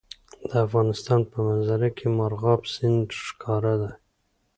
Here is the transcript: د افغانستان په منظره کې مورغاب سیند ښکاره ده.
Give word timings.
د 0.49 0.51
افغانستان 0.65 1.19
په 1.31 1.37
منظره 1.47 1.89
کې 1.97 2.07
مورغاب 2.17 2.61
سیند 2.73 3.07
ښکاره 3.25 3.75
ده. 3.81 3.91